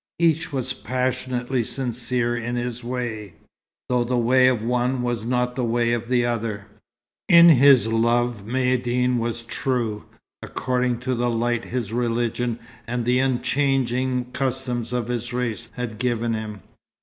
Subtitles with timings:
[0.17, 3.35] Each was passionately sincere in his way,
[3.87, 6.65] though the way of one was not the way of the other.
[7.29, 10.05] In his love Maïeddine was true,
[10.41, 16.33] according to the light his religion and the unchanging customs of his race had given
[16.33, 16.61] him.